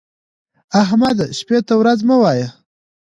[0.81, 1.25] احمده!
[1.37, 2.47] شپې ته ورځ مه وايه.